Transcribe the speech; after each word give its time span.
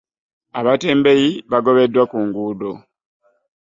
Abatembeeyi 0.59 1.29
bagobeddwa 1.51 2.03
ku 2.11 2.17
nguddo. 2.27 2.71